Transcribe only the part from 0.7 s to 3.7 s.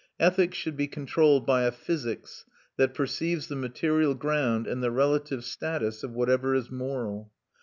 be controlled by a physics that perceives the